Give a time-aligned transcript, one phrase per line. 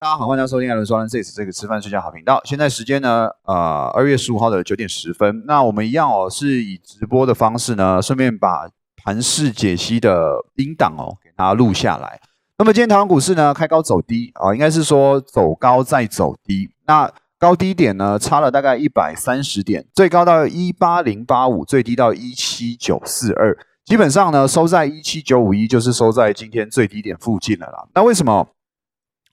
[0.00, 2.40] 大家好，欢迎收听艾伦说人 this 这个吃饭睡觉好频道。
[2.44, 5.42] 现在时间呢，呃，二月十五号的九点十分。
[5.44, 8.68] 那我们一样哦，是以直播的方式呢，顺便把
[9.02, 12.20] 盘市解析的音档哦，给大家录下来。
[12.58, 16.70] 那么今天台湾股市呢，开高走低啊，应该是说走高再走低。
[16.86, 23.58] 那高低点呢，差了大概一百三十点，最高到一八零八五，最低到一七九四二。
[23.84, 27.88] 基本上呢，收在一七九五一，就是收在今天最低点附近了啦。
[27.92, 28.46] 那为什么？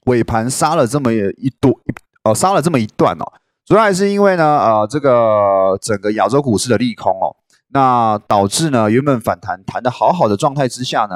[0.05, 1.93] 尾盘杀了这么一多一
[2.23, 3.25] 哦，杀了这么一段哦，
[3.65, 7.35] 主要还是因为呢，呃，这个整个亚洲股市的利空哦，
[7.69, 11.15] 那导致呢，原本反弹弹的好好的状态之下呢，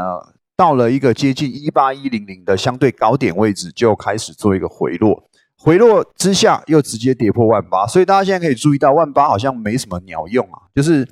[0.55, 5.23] 到了一个接近一八一零零的相对高点位置，就开始做一个回落，
[5.57, 11.07] 回落之下又直接跌破万八，所以大家现在可以注意到，万八好像没什么鸟用啊，就是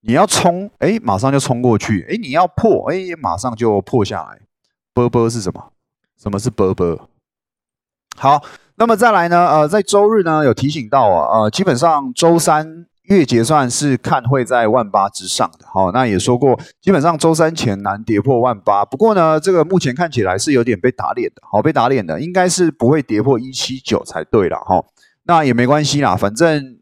[0.00, 4.40] 你要冲，哎，马上就冲过去，哎，你要破，哎，马上就破下来，
[4.92, 5.72] 波波是什么？
[6.20, 7.08] 什么是波波？
[8.18, 8.42] 好，
[8.74, 9.46] 那么再来呢？
[9.48, 15.64] 呃，在周日呢有提醒到啊，呃，基本上周三月结算是看会在万八之上的。
[15.72, 18.84] 好，那也说过，基本上周三前难跌破万八。
[18.84, 21.42] 不过呢，这个目前看起来是有点被打脸的。
[21.50, 24.56] 好，被打脸的应该是不会跌破一七九才对了。
[24.66, 24.84] 哈，
[25.24, 26.78] 那也没关系啦，反正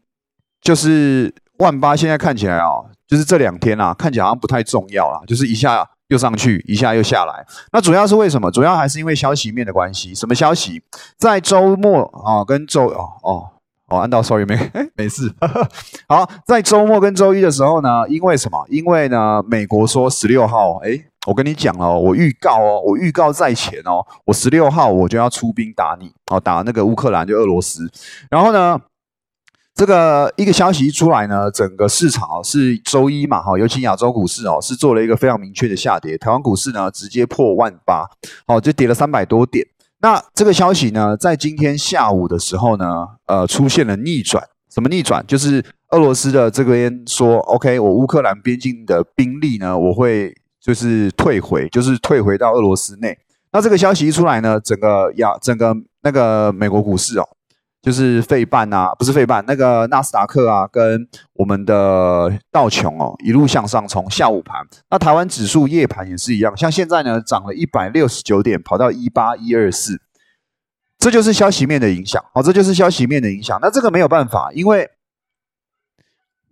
[0.61, 2.69] 就是万八现在看起来啊，
[3.07, 5.87] 就是这两天啊，看起来好像不太重要啦，就是一下。
[6.07, 8.49] 又上去一下又下来，那主要是为什么？
[8.49, 10.15] 主要还是因为消息面的关系。
[10.15, 10.81] 什么消息？
[11.17, 13.49] 在周末啊，跟周哦哦
[13.87, 14.57] 哦，按到 sorry 没
[14.95, 15.33] 没事。
[16.07, 18.65] 好，在周末跟周一的时候呢，因为什么？
[18.69, 27.89] 因为呢，美国说十六号，哎，我跟你讲哦，我预告哦，我预告在前哦，我十六号我就要出兵打你哦，打那个乌克兰就俄罗斯。
[28.29, 28.79] 然后呢？
[29.77, 36.17] 这个一个消息一出来呢，整个市场是周一嘛，哈，尤其亚洲股市哦，是做了一个非常明确的下跌。
[36.17, 38.09] 台湾股市呢，直接破万八，
[38.47, 39.63] 好，就跌了三百多点。
[40.01, 44.43] 那这个消息呢，在今天下午的时候呢，呃，出现了逆转。
[44.73, 45.23] 什么逆转？
[45.27, 53.15] 就是俄罗斯的这边说，OK，我乌克兰边境的兵力呢，我会就是退回，就是退回到俄罗斯内。
[53.51, 57.23] 那这个消息一出来呢，整个亚整个那个美国股市哦。
[57.87, 64.11] 就是费半啊，不是费半，那个纳斯达克啊，跟我们的道琼哦，一路向上冲。
[64.11, 64.59] 下午盘，
[64.89, 70.01] 那台湾指数夜盘也是一样，像现在呢，涨了一百六十九点，跑到一八一二四，
[70.99, 72.21] 这就是消息面的影响。
[72.33, 73.57] 好，这就是消息面的影响。
[73.61, 74.89] 那这个没有办法，因为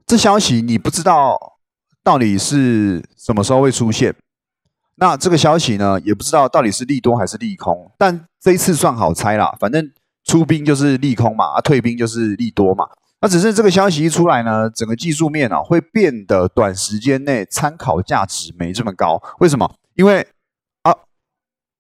[0.08, 1.38] 这消息你不知道
[2.02, 4.16] 到底是什么时候会出现。
[4.96, 7.92] 那这个消息呢，也不知道到底是利多还是利空。
[7.98, 9.92] 但这一次算好猜啦，反正。
[10.26, 12.86] 出兵就是利空嘛，啊，退兵就是利多嘛。
[13.22, 19.22] 那只是这个消息一出来呢，整个技术面啊会变得短时间内参考价值没这么高。
[19.40, 19.72] 为什么？
[19.96, 20.28] 因为
[20.84, 20.94] 啊，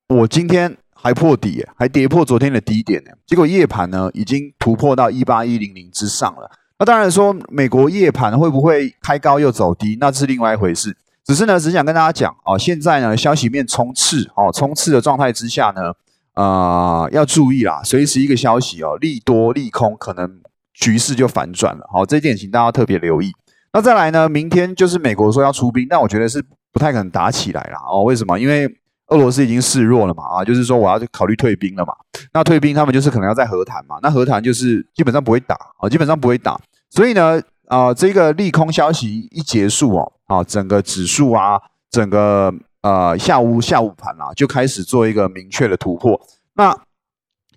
[0.07, 3.11] 我今天还破底，还跌破昨天的低点呢。
[3.27, 6.49] 结果夜盘呢已经突破到一八一零零之上了。
[6.79, 10.95] 那当然说美国夜盘会不会开高又走低，那是另外一回事。
[11.25, 15.93] 只是呢，只想跟大家讲啊，现在呢消息面冲刺哦，冲刺的状态之下呢。
[16.35, 17.81] 啊，要注意啦！
[17.83, 20.41] 随时一个消息哦，利多利空，可能
[20.73, 21.87] 局势就反转了。
[21.91, 23.31] 好，这一点请大家特别留意。
[23.71, 24.27] 那再来呢？
[24.27, 27.79] 明天就是美国说要出兵，但我觉得是不太可能打起来啦。
[27.89, 28.03] 哦。
[28.03, 28.37] 为什么？
[28.37, 28.67] 因为
[29.07, 30.23] 俄罗斯已经示弱了嘛。
[30.25, 31.93] 啊，就是说我要考虑退兵了嘛。
[32.33, 33.97] 那退兵，他们就是可能要在和谈嘛。
[34.01, 36.59] 那和谈就是基本上不会打啊，基本上不会打。
[36.89, 42.53] 所以呢，啊，这个利空消息一结束哦，啊，整个指数啊，整个。
[42.85, 46.21] 呃，下午下午盘啦，就开始做一个明确的突破。
[46.53, 46.71] 那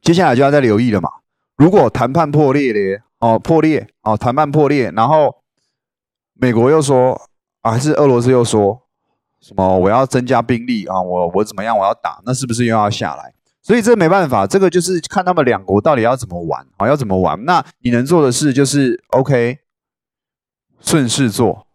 [0.01, 1.11] 接下来就要再留意了嘛。
[1.59, 5.43] 如果谈判破裂咧，哦破裂哦，谈判破裂，然后
[6.33, 7.21] 美国又说
[7.61, 8.81] 啊，还是俄罗斯又说
[9.39, 13.35] 什么我要增加兵力啊，我我怎么样我要打，那是不是又要下来？
[13.61, 17.45] 所以这没办法，这个就是看他们两国到底要怎么玩啊，要怎么玩。
[17.45, 19.59] 那你能做的事就是 OK，
[20.81, 21.67] 顺势做，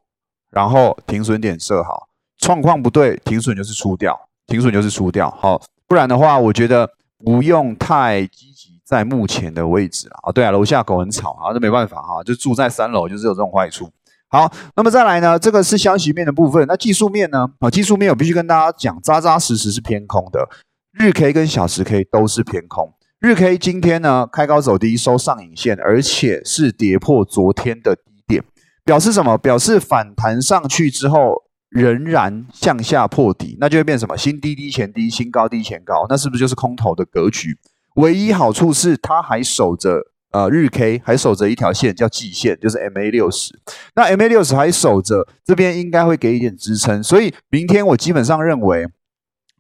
[0.50, 2.10] 然后停损点设好。
[2.44, 5.32] 状况不对，停损就是出掉，停损就是出掉。
[5.32, 6.90] 好，不然的话，我觉得
[7.24, 10.30] 不用太积极在目前的位置了啊。
[10.30, 13.90] 对啊，楼下狗很吵啊，这没办法哈，就住在三楼就是有这种坏处。
[14.28, 16.66] 好，那么再来呢，这个是消息面的部分。
[16.68, 17.48] 那技术面呢？
[17.60, 20.50] 啊，技术面我必须跟大家讲，扎扎实实是偏空的。
[20.92, 22.94] 日 K 跟小时 K 都是偏空。
[23.22, 28.44] 日 K 今天呢开高走低，收上影线，而且是跌破昨天的低点，
[28.84, 29.38] 表示什么？
[29.38, 31.43] 表示反弹上去之后。
[31.74, 34.16] 仍然向下破底，那就会变什么？
[34.16, 37.58] 新低低前低，新高低前高，那是不是就是空头的格局？
[37.96, 40.00] 唯一好处是它还守着
[40.32, 43.60] 呃日 K，还守着一条线叫季线，就是 MA 六十。
[43.96, 47.04] 那 MA 六十还守着，这边应该会给一点支撑。
[47.04, 48.88] 所以明天我基本上认为，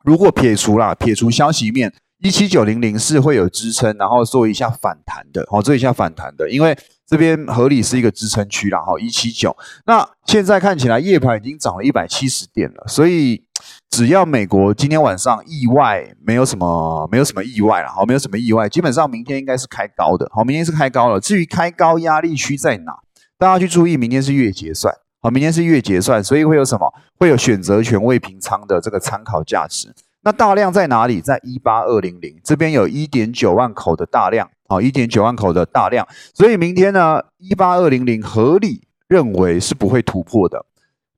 [0.04, 1.94] 如果撇除啦，撇除消息面，
[2.24, 6.77] 一七九零零是会有支撑，然后做一下反弹的，好做一下反弹的，因为
[7.13, 9.56] 这边合理是一个支撑区啦，哈，一七九。
[9.86, 13.44] 那现在看起来夜盘已经涨了一百七十点了，所以
[13.92, 21.19] 只要美国今天晚上意外没有什么没有什么意外了，好，没有什么意外，基本上明天应该是开高的，好，明天是开高了。
[21.19, 22.94] 至于开高压力区在哪，
[23.38, 26.92] 大家去注意，明天是月结算，好，明天是月结算，所以会有什么？
[27.19, 29.94] 会有选择权未平仓的这个参考价值。
[30.24, 31.20] 那大量在哪里？
[31.20, 40.66] 在一八二零零这边有一点九万口的大量，啊，一点九万口的大量，所以明天呢，一八二零零合理认为是不会突破的，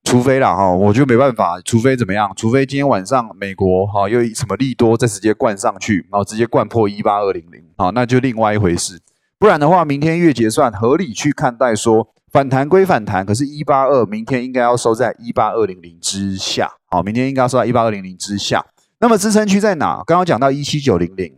[0.04, 2.31] 除非啦哈，我就没办法，除非怎么样？
[2.36, 9.00] 除非今天晚上美国哈又什么利多再直接灌上去，然后直接灌破一八二零零，好，那就另外一回事。
[9.38, 18.66] 不然的话，明天月结算合理去看待说反弹归反弹，可是，一八二明天应该要收在一八二零零之下，好，明天应该要收在一八二零零之下。
[19.00, 20.03] 那么支撑区在哪？
[20.06, 21.38] 刚刚讲到一七九零零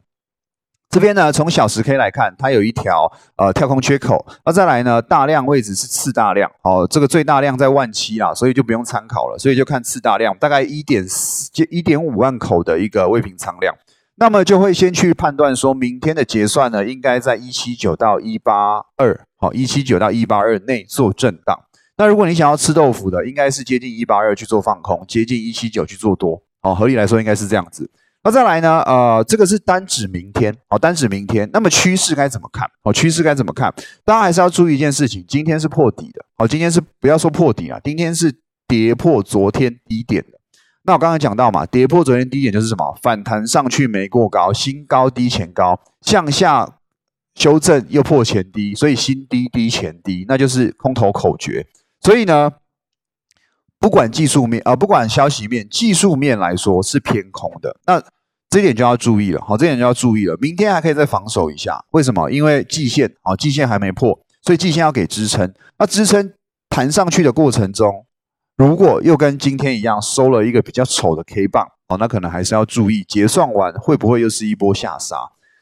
[0.90, 4.26] 这边呢，从小时 K 来看，它有一条呃跳空缺口。
[4.46, 13.76] 那再来呢，大量位置是次大量，哦，这个最大量在万七啦，所以就不用参考了，所以就看次大量，大概一点四就一点五万口的一个未平仓量。
[14.16, 21.60] 那么就会先去判断，说明天的结算呢，应该在一七九到一八二，好，一七九到一八二内做震荡。
[21.98, 26.44] 那如果你想要吃豆腐的，应该是接近一八二去做放空，接近一七九去做多。
[26.68, 27.90] 哦，合理来说应该是这样子。
[28.24, 28.82] 那再来呢？
[28.82, 31.50] 呃，这个是单指明天，哦，单指明天。
[31.54, 32.70] 那么趋势该怎么看？
[32.84, 33.74] 哦，趋势该怎么看？
[34.04, 36.26] 大家还是要注意一件事情，今天是破底的。
[36.38, 38.34] 哦，今天是不要说破底啊，今天是
[38.68, 40.38] 跌破昨天低点的。
[40.84, 42.98] 那我刚才讲到嘛，跌破昨天低点就是什么？
[43.02, 46.68] 反弹上去没过高，新高低前高，向下
[47.36, 51.66] 修正又破前低，所以新低低前低，那就是空头口诀。
[52.02, 52.52] 所以呢？
[53.80, 58.02] 不管技术面啊，不管消息面，技术面来说是偏空的，那
[58.50, 59.42] 这点就要注意了。
[59.42, 60.36] 好，这点就要注意了。
[60.42, 62.30] 明天还可以再防守一下，为什么？
[62.32, 65.54] 因为季线啊，季线还没破，所以季线要给支撑。
[65.78, 66.34] 那支撑
[66.70, 68.06] 弹上去的过程中，
[68.58, 75.18] 如果又跟今天一样收了一个比较丑的 K 棒，哦，那可能还是要注意结算完会不会又是一波下杀。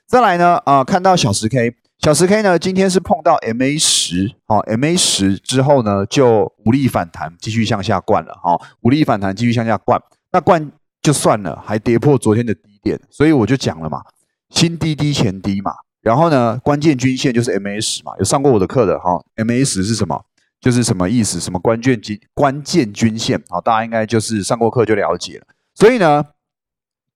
[0.08, 1.76] 再来呢，啊，看到小十 K。
[2.00, 10.00] 小十 K 呢，今天是碰到 MA 十，哦，MA 十之后呢，就无力反弹，继续向下灌了，哈，无力反弹，继续向下灌，
[10.32, 10.72] 那灌
[11.02, 14.04] 就算了，还跌破昨天的低点，所以我就讲了嘛，
[14.50, 15.72] 新低低前低嘛，
[16.02, 20.26] 然后呢，关键均线就是 MA 十嘛，有上过我的课的哈，MA 十是什么？
[20.62, 21.40] 就是什么意思？
[21.40, 23.42] 什么关键均关键均线？
[23.50, 26.24] 好，大家应该就是上过课就了解了，所以呢。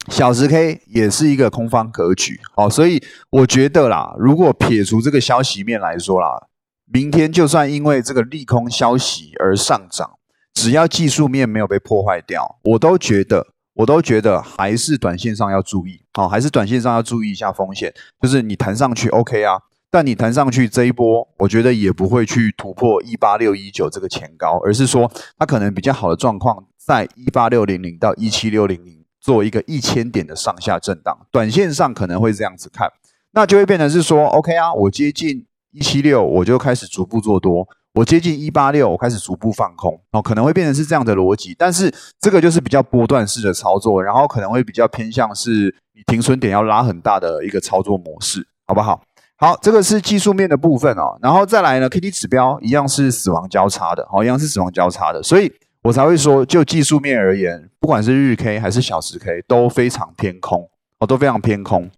[0.10, 6.48] 小时 K 也是一个空方格局，好，所以我觉得啦，如果撇除这个消息面来说啦，
[6.92, 10.18] 明天就算因为这个利空消息而上涨，
[10.54, 19.58] 只要技术面没有被破坏掉，我都觉得，我都觉得还是短线上要注意，好，还是短线上要注意一下风险，就是你弹上去 OK 啊，
[19.90, 28.99] 但你弹上去这一波，我觉得也不会去突破一八六一九这个前高，而是说它可能比较好的状况在一八六零零到一七六零零。
[29.20, 32.90] 做一个一千点的上下震荡，短线上可能会这样子看，
[33.32, 41.54] 那就会变成是说，OK 啊，我接近一七六，我就开始逐步做多；我接近一八六，我开始逐步放空，哦，可能会变成是这样的逻辑。
[41.58, 49.02] 但是这个就是比较波段式的操作，然后可能会比较偏向是你停损点要拉很大的一个操作模式，好不好？
[49.36, 55.52] 好，这个是技术面的部分哦，然后再来呢，K D 指标一样是死亡交叉的，好，一样是死亡交叉的，所以。
[55.84, 60.70] 我才会说，就技术面而言，不管是日 K 还是小时 K 都非常偏空，
[61.00, 61.90] 哦，都非常偏空。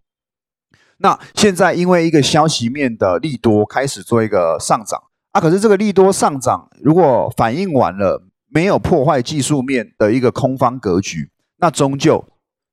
[0.97, 12.23] 那现在因为一个消息面的利多开始做一个上涨啊，可是这个利多上涨如果反应完了，没有破坏技术面的一个空方格局，那终究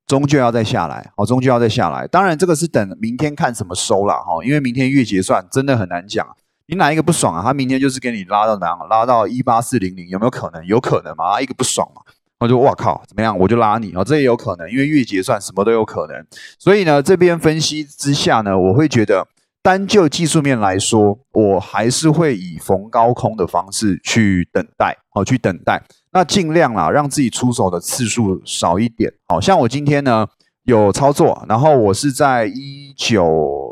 [0.06, 2.06] 终究要再下来，哦，终究要再下来。
[2.06, 6.26] 当然，这个是等明天看怎么收了，哈，因为明天月结算真的很难讲。
[6.70, 7.42] 你哪一个不爽啊？
[7.42, 10.64] 他明天就是给你拉到哪拉到一八四零零，有没有可能？
[10.66, 11.40] 有可能吗？
[11.40, 12.02] 一个不爽嘛，
[12.40, 13.36] 我就哇靠，怎么样？
[13.38, 16.26] 我就拉你哦，这也有可能，因为月结算什么都有可能。
[16.58, 19.26] 所以呢，这边分析之下呢，我会觉得
[19.62, 25.82] 单就技术面来说，我还是会以逢高空的方式去等待，好去等待。
[26.12, 29.10] 那尽量啦，让自己出手的次数少一点。
[29.26, 30.26] 好像我今天呢
[30.64, 33.70] 有操作，然后我是在一九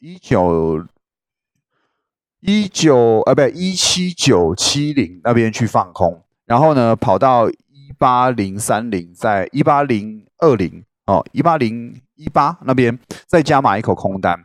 [0.00, 0.82] 一九。
[2.40, 14.44] 一九呃，不对，一七九七零那边去放空，然后呢，跑到一八零三零，在一八零二零哦，一八零一八那边再加码一口空单，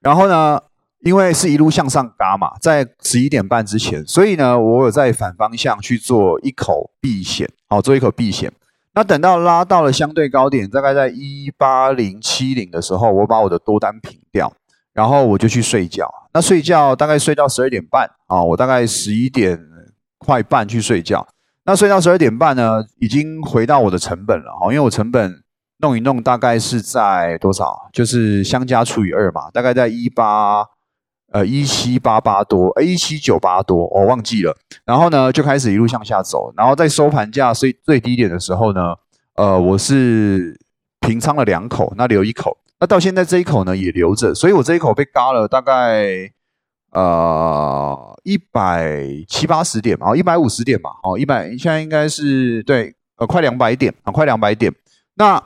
[0.00, 0.60] 然后呢，
[1.00, 8.52] 因为是一路向上嘎嘛，在十一点半之前，所以呢，我有在反方向去做一口避险，好，做一口避险。
[8.96, 14.52] 那等到拉到了相对高点，大概在一八零七零的时候，我把我的多单平掉，
[14.94, 16.08] 然后我就去睡觉。
[16.32, 19.60] 那睡觉大概睡到十二点半啊，我大概十一点
[20.18, 21.26] 快半去睡觉。
[21.66, 25.42] 那睡到十二点半呢，已经回到我的成本了哈，因为我成本
[25.78, 27.88] 弄一弄大概是在多少？
[27.92, 30.64] 就是相加除以二嘛，大概在一八
[31.32, 34.54] 呃一七八八多，一七九八多，我忘记了。
[34.84, 38.94] 然后呢，就开始一路向下走，然后在收盘价最最低点的时候呢，
[39.36, 40.58] 呃，我是
[41.00, 46.30] 平仓了两口，那留一口，那到现在这一口呢也留着，所以我这一口被嘎了大概。
[46.92, 54.72] 呃，一百七八十点嘛，一百五十点吧，哦，一百现在应该是对，呃，快两百点啊，快两百点。
[55.16, 55.42] 那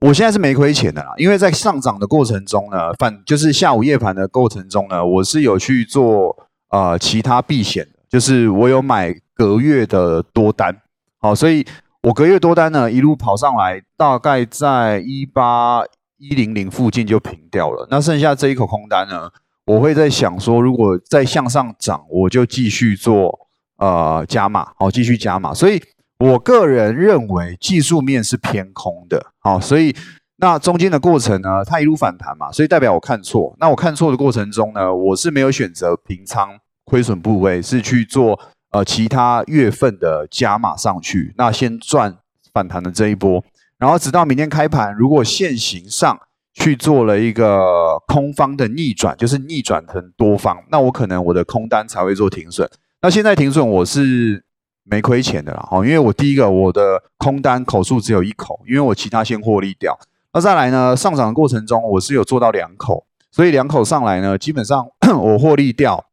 [0.00, 6.36] 我现在是没亏钱的啦，因为在上涨的过程中呢，反就是下午夜盘的过程中呢，我是有去做
[6.68, 10.82] 呃其他避险的，就是我有买隔月的多单，
[11.18, 11.66] 好，所以
[12.02, 15.82] 我隔月多单呢一路跑上来，大概在一八
[16.18, 19.30] 一零零附近就平掉了，那剩下这一口空单呢？
[19.66, 23.36] 我会在想说，如果再向上涨，我就继续做
[23.78, 25.52] 呃加码，好，继续加码。
[25.52, 25.82] 所以
[26.18, 29.94] 我个人认为技术面是偏空的，好，所以
[30.36, 33.54] 那中间的过程呢，它一路反弹嘛，所以代表我看错。
[33.58, 38.38] 那我看错的过程中呢，我是没有选择平仓亏损部位，是去做
[38.70, 42.16] 呃其他月份的加码上去，那先赚
[42.54, 43.42] 反弹的这一波，
[43.78, 46.18] 然后直到明天开盘，如果现行上。
[46.58, 52.66] 去做了一个空方的逆转，就是逆转成多方，那我可能我的空单才会做停损。
[53.02, 54.42] 那现在停损我是
[54.82, 59.98] 没亏钱的啦，哈，因为我第一个我的空单口数只有一口，因为我其他先获利掉。
[60.32, 64.88] 那再来呢，上涨的过程中我是有做到两口，所以两口上来呢，基本上
[65.20, 66.06] 我获利掉，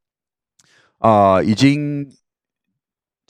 [1.00, 2.06] 呃，已经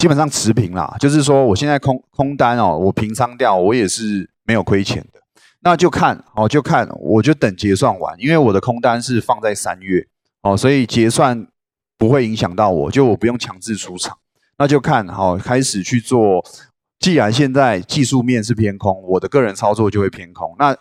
[0.04, 0.94] 基本上持平啦。
[1.00, 5.22] 就是说我现在空空单哦，我平仓掉，我也是没有亏钱的。
[5.62, 10.06] 那就看哦，就看，我就等结算完，因为我的空单是放在三月
[10.42, 11.48] 哦，所以结算
[11.98, 14.18] 不会影响到我，就我不用强制出场。
[14.58, 16.46] 那就看好开始去做。
[17.00, 20.54] 既然现在技术面是偏空，我的个人操作就会偏空。
[20.60, 20.76] 那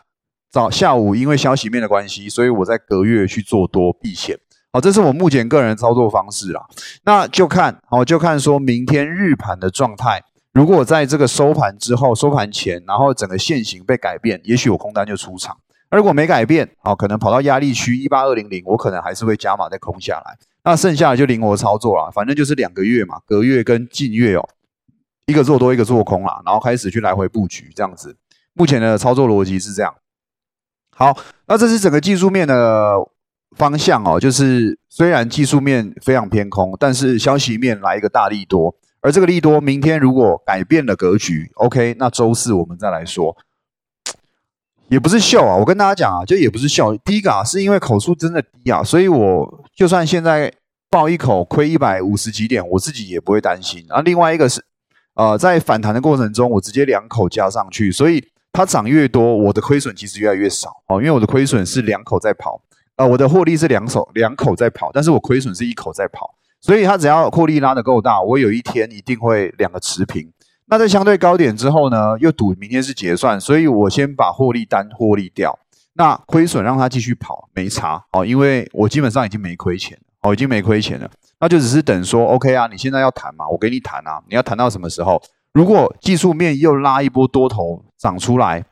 [0.50, 4.36] 早下午因为消息面的关系，所以我在隔月去做多避险。
[4.72, 6.64] 好，这是我目前个人操作方式啦。
[7.04, 10.24] 那就看好，就看说明天日盘的状态。
[10.54, 15.58] 如果在这个收盘之后、收盘前，然后整个线型被改变，也许我空单就出场。
[15.90, 20.38] 如果没改变，好，可能跑到压力区一八二零零，我可能还是会加码再空下来。
[20.64, 24.48] 那剩下的就灵活操作了，反正就是两个月嘛，隔月跟近月哦，
[25.26, 28.16] 一个做多，一个做空啦，然后开始去来回布局这样子。
[28.54, 29.94] 目前的操作逻辑是这样。
[30.96, 31.14] 好，
[31.46, 32.96] 那这是整个技术面的
[33.56, 38.74] 方向哦，就是虽然技术面非常偏空，但是消息面来一个大力多。
[39.00, 43.36] 而这个利多，明天如果改变了格局，OK，那周四我们再来说，
[44.88, 45.56] 也不是秀啊。
[45.56, 46.96] 我跟大家讲啊，就也不是秀。
[46.98, 50.52] 第一个啊，是因为口数真的低啊，所以我就算现在
[50.88, 53.84] 爆一口亏一百五十几点，我自己也不会担心。
[53.88, 54.64] 啊，另外一个是，
[55.14, 62.62] 呃，在反弹的过程中，我直接两口加上去，所以它涨越多，我的亏损其实越来越少哦，因为我的亏损是两口在跑，
[62.96, 66.34] 呃，我的获利是两手两口在跑，但是我亏损是一口在跑。
[66.60, 70.32] 所以它只要获利拉得够大，我有一天一定会两个持平。
[70.66, 75.58] 那在相对高点之后呢，又赌明天是结算，所以我先把获利单获利掉，
[75.94, 85.20] 那亏损让它继续跑，没差哦，因为我基本上已经没亏钱哦，已经没亏钱了，那就只是等说 OK 啊，你现在要谈嘛，我给你谈啊，你要谈到什么时候？
[85.52, 88.64] 如果技术面又拉一波多头涨出来，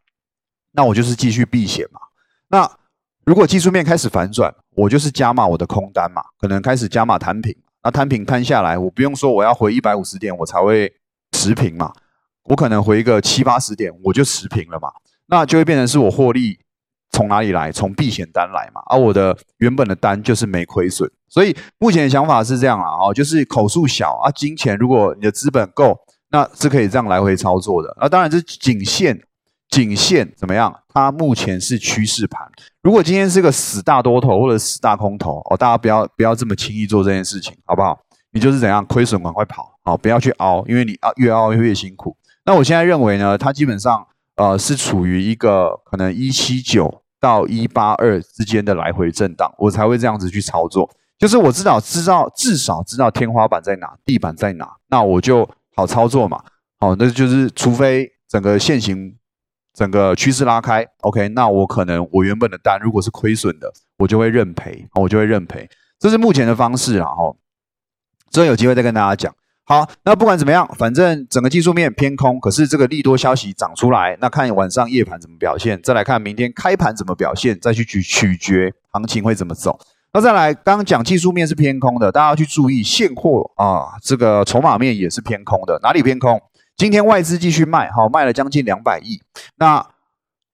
[0.72, 2.00] 那我就是继续避险嘛。
[2.48, 2.70] 那
[3.30, 7.54] 如果技术面开始反转，我就是加码我的空单嘛，可能开始加码摊平。
[7.84, 10.92] 那摊平摊下来，我不用说我要回一百五十点，我才会
[11.30, 11.92] 持平嘛。
[12.46, 14.88] 我可能回一个七八十点，我就持平了嘛。
[15.28, 16.58] 那就会变成是我获利
[17.12, 17.70] 从哪里来？
[17.70, 18.82] 从避险单来嘛。
[18.86, 25.96] 而我的原本的单就是没亏损，所以目前的想法是这样啦，哦，就是口数小啊，金钱如果你的资本够，
[26.32, 27.96] 那是可以这样来回操作的。
[28.00, 29.22] 那当然是仅限。
[29.70, 30.74] 颈线怎么样？
[30.92, 32.44] 它目前是趋势盘。
[32.82, 37.96] 如果今天是个死大多头或者死大空头哦，大家不要不要这么轻易做这件事情，好不好？
[38.32, 42.16] 你就是怎样亏损赶快跑，好不要去熬，因为你熬越熬越辛苦。
[42.44, 44.04] 那我现在认为呢，它基本上
[44.36, 50.90] 呃是处于一个可能一七九到一八二之间的来回震荡，我才会这样子去操作。
[51.16, 56.42] 就是我知道知道至少知道天花板在哪，地板在哪，那我就好操作嘛。
[56.80, 59.14] 好，那就是除非整个线型。
[59.74, 67.34] 整个趋势拉开，OK，那我可能我原本的单如果是亏损的，我就会认赔，我就会认赔，这是目前的方式啊，哈，
[68.30, 69.34] 之后有机会再跟大家讲。
[69.64, 79.78] 好，那不管怎么样，反正整个技术面偏空，可是这个利多消息涨出来，那看晚上夜盘怎么表现，再来看明天开盘怎么表现，再去取取决行情会怎么走。
[80.12, 85.78] 那再来，刚刚讲技术面是偏空的，大家要去注意现货啊，这个筹码面也是偏空的。
[85.84, 86.40] 哪里偏空？
[86.80, 89.20] 今天外资继续卖，好，卖了将近两百亿，
[89.56, 89.86] 那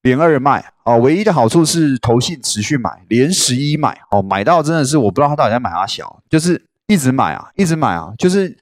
[0.02, 8.58] 连二卖，哦，唯一的好处是投信持续买，连十一买，哦，买到真的是我不知道他到底在买阿小，就是一直买啊，一直买啊，就是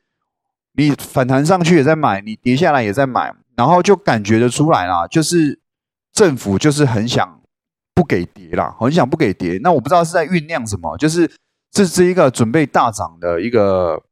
[0.75, 5.59] 你反弹上去也在买，你跌下来也在买，然后就感觉得出来啦，就是
[6.13, 7.41] 政府就是很想。
[7.95, 9.59] 不给跌啦，很想不给跌。
[9.63, 11.31] 那我不知道是在酝酿什么，就是
[11.71, 14.03] 这是一个准备大涨的一个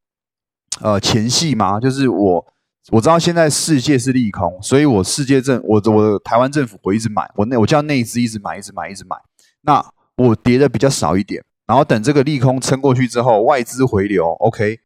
[0.81, 1.81] 呃前戏吗？
[1.81, 2.47] 就是我
[2.91, 9.17] 我知道现在世界是利空，所以我世界政我我台湾政府我一直买，我那我叫内资一直买，一直买，一直买。
[9.63, 9.85] 那
[10.17, 14.81] 我跌的比较少一点，然后等这个利空撑过去之后，外资回流，OK。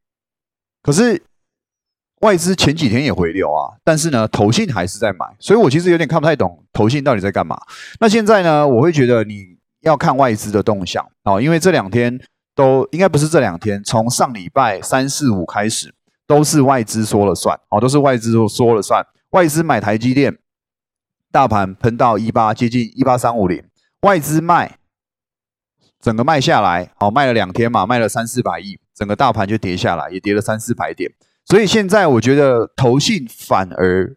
[0.83, 1.23] 可是。
[2.23, 7.61] 外资前几天也回流啊，但是呢，投信还是在买，所以我其实有点看不太懂投信到底在干嘛。
[8.01, 12.19] 那现在呢，我会觉得你要看外资的动向啊，因为这两天
[12.55, 15.95] 都应该不是这两天，从上礼拜三四五开始
[16.27, 19.07] 都是外资说了算哦，都是外资说说了算。
[19.31, 20.39] 外资买台积电，
[21.31, 23.63] 大盘喷到一八接近一八三五零，
[24.03, 24.79] 外资卖，
[26.01, 31.11] 整个卖下来，好卖了两天嘛，卖了三四百亿，整个大盘就跌下来，也跌了三四百点。
[31.45, 34.17] 所以现在我觉得投信反而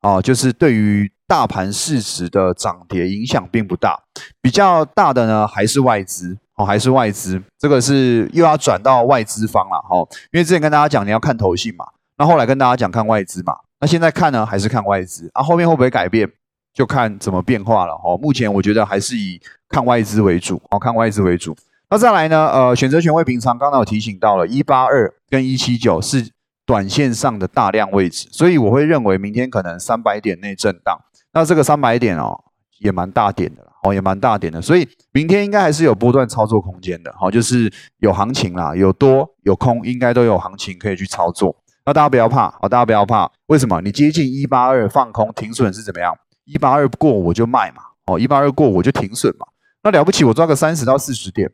[0.00, 4.04] 啊，就是对于大盘市值的涨跌影响并不大，
[4.40, 9.98] 比较大的呢还是外资哦，还是外资，这个是又要转到外资方了哈。
[10.32, 11.86] 因为之前跟大家讲你要看投信嘛，
[12.18, 16.28] 那后来跟大家讲看外资嘛，那现在看呢还是看外资啊，后面会不会改变
[16.74, 18.18] 就看怎么变化了哦。
[18.20, 21.56] 目前我觉得还是以看外资为主哦，看外资为主。
[21.90, 26.30] 那再来呢，呃，选择权位平仓，刚刚有提醒到了，一八二跟一七九是。
[26.66, 30.98] 短线上的大量位置，所以我会认为明天可能三百点内震荡。
[31.32, 32.42] 那这个三百点哦，
[32.80, 34.60] 也蛮大点的啦哦，也蛮大点的。
[34.60, 41.54] 所以明天应该还是有波段操作空间的，好，就是有行情啦，有多有空，应该都有行情可以去操作。
[41.84, 43.30] 那大家不要怕，好，大家不要怕。
[43.46, 43.80] 为什么？
[43.80, 46.12] 你接近一八二放空停损是怎么样？
[46.44, 49.46] 一八二过我就卖嘛，哦，一八二过我就停损嘛。
[49.84, 51.48] 那了不起，我抓个三十到四十点。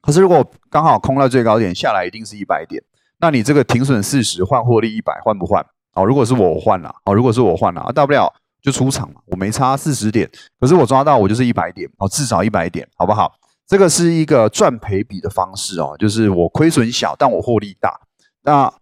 [0.00, 2.80] 可是如果刚好空到最高点下来，一定是一百点。
[3.18, 5.64] 那你这个停损四十换获利一百换不换？
[5.94, 13.32] 哦，如果是我换了，哦，如果是我换了啊，大不了就出场嘛，我没差四十点，可是我抓到我就是一百点，哦，至少一百点，好不好？
[13.66, 18.00] 这个是一个赚赔比的方式哦，就是我亏损小，但我获利大。
[18.42, 18.72] 那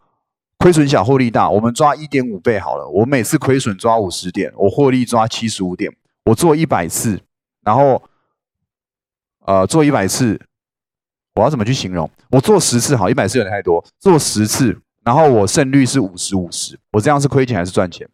[0.58, 7.20] 亏损小获利大，我们抓一点五倍好了，我每次亏损抓五十点，我获利抓七十五点，我做一百次，
[7.62, 8.02] 然后
[9.44, 10.40] 呃做一百次。
[11.34, 12.10] 我要怎么去形容？
[12.30, 13.84] 我做十次好，一百次有点太多。
[14.00, 18.08] 做十次，然后我胜率是五十五十，我这样是亏钱还是赚钱？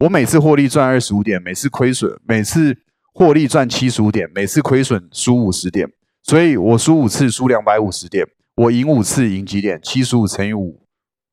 [0.00, 2.74] 我每次获利赚二十五点，每次亏损，每次
[3.12, 5.86] 获利赚七十五点，每次亏损输五十点，
[6.22, 9.78] 所以我输五次输两百五十点，我赢五次赢几点？
[9.82, 10.80] 七十五乘以五，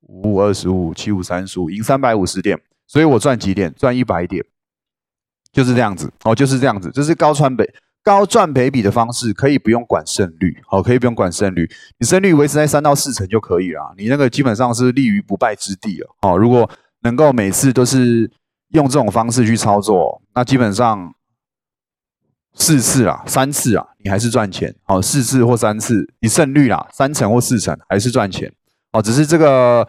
[0.01, 3.73] 五五二十五，七五三十五，赢三百五十点，所以我赚几点？
[3.73, 4.43] 赚一百点，
[5.53, 7.73] 就是这样子哦，就是这样子，这是高川北。
[8.03, 16.69] 高赚赔比的方式可以不用管胜率，好，可以不用管胜率，你胜率维持在三到四成就可以了，你那个基本上是立于不败之地了，好，如果
[17.01, 18.31] 能够每次都是
[18.69, 21.13] 用这种方式去操作，那基本上
[22.53, 28.51] 四次啊，三次啊，你还是赚钱，哦，四次或三次，你胜率啦，三成或四成还是赚钱，
[28.91, 29.87] 哦，只是这个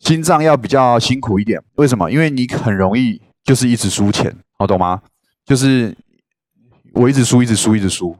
[0.00, 2.10] 心脏要比较辛苦一点，为什么？
[2.10, 5.02] 因为你很容易就是一直输钱，好懂吗？
[5.44, 5.96] 就是。
[6.94, 8.14] 我一直输，一直输，一直输，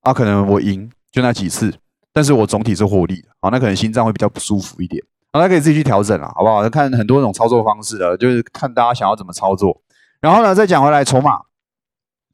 [0.00, 1.72] 啊，可能我赢就那几次，
[2.12, 5.00] 但是我总体是获利的，啊，那可能心脏会比较不舒服一点，
[5.32, 6.68] 大家可以自己去调整了，好不好？
[6.68, 9.80] 看很多种操作方式的，就是看大家想要怎么操作。
[10.20, 11.40] 然后呢，再讲回来，筹码，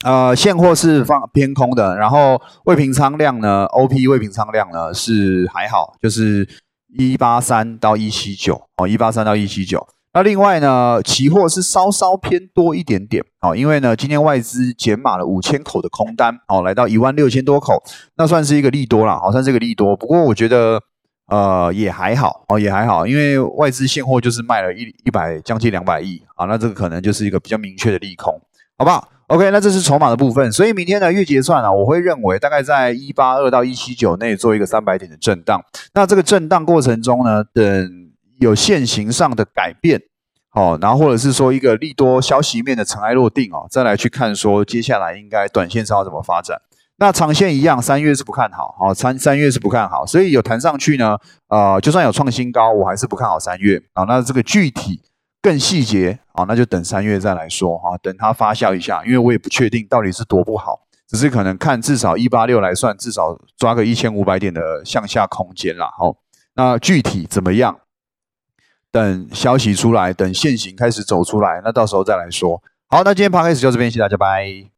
[0.05, 6.49] 呃，现货是放偏空的，然后未平仓量呢，OP 未平仓量呢是还好，就是
[6.99, 9.87] 一八三到一七九，哦，一八三到一七九。
[10.15, 17.83] 那另外呢，期货是稍稍偏多一点点哦，因为呢，今天外资减码了五千口的空单哦，来到一万六千多口，
[18.17, 19.95] 那算是一个利多了，好算是个利多。
[19.95, 20.81] 不过我觉得
[21.29, 28.41] 呃也还好哦，也还好，因为外资现货就是卖了一一百将近两百亿啊，那这个可能就是一个比较明确的利空，
[28.79, 35.61] 好不好？OK，那这是筹码的部分，所以明天的月结算啊，我会认为大概在一八二到一七九内做一个三百点的震荡。
[35.95, 38.07] 那这个震荡过程中呢，等。
[38.39, 39.99] 有现行上的改变，
[40.53, 46.61] 哦，然后或者是说一个利多消息面的尘埃落定哦，再来去看说接下来应该短线上要怎么发展。
[46.99, 54.05] 那长线一样，三月是不看好，好三三月是不看好，所以有弹上去呢，呃，就算有创新高，我还是不看好三月啊。
[54.05, 55.03] 那这个具体
[55.43, 65.91] 更细节啊，那就等三月再来说哈，等它发酵一下，因为我也不确定到底是多不好，只是可能看至少一八六来算，至少抓个一千五百点的向下空间啦。
[65.99, 66.17] 好，
[66.55, 67.79] 那具体怎么样？
[68.91, 72.63] 等消息出来，等现行开始走出来，那到时候再来说。
[72.89, 74.76] 好，那今天 p 开始就这边，谢谢大家，拜。